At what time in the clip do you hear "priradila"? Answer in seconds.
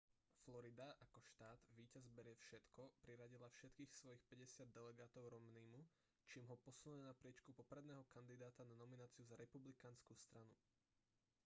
3.05-3.45